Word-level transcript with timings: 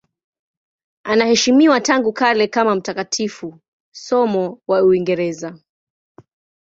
Anaheshimiwa 1.03 1.81
tangu 1.81 2.13
kale 2.13 2.47
kama 2.47 2.75
mtakatifu, 2.75 3.59
somo 3.91 4.59
wa 4.67 4.83
Uingereza. 4.83 5.59